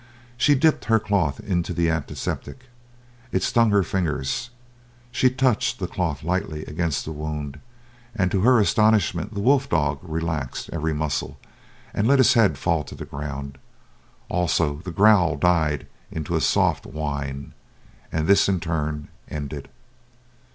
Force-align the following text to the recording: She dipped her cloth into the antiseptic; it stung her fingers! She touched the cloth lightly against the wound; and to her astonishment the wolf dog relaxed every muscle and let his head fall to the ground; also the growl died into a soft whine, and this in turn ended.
She 0.35 0.55
dipped 0.55 0.85
her 0.85 0.97
cloth 0.99 1.39
into 1.39 1.75
the 1.75 1.87
antiseptic; 1.91 2.69
it 3.31 3.43
stung 3.43 3.69
her 3.69 3.83
fingers! 3.83 4.49
She 5.11 5.29
touched 5.29 5.77
the 5.77 5.85
cloth 5.85 6.23
lightly 6.23 6.65
against 6.65 7.05
the 7.05 7.11
wound; 7.11 7.59
and 8.15 8.31
to 8.31 8.41
her 8.41 8.59
astonishment 8.59 9.35
the 9.35 9.39
wolf 9.41 9.69
dog 9.69 9.99
relaxed 10.01 10.71
every 10.73 10.95
muscle 10.95 11.37
and 11.93 12.07
let 12.07 12.17
his 12.17 12.33
head 12.33 12.57
fall 12.57 12.83
to 12.85 12.95
the 12.95 13.05
ground; 13.05 13.59
also 14.27 14.77
the 14.77 14.89
growl 14.91 15.35
died 15.37 15.85
into 16.09 16.35
a 16.35 16.41
soft 16.41 16.87
whine, 16.87 17.53
and 18.11 18.25
this 18.25 18.49
in 18.49 18.59
turn 18.59 19.07
ended. 19.29 19.69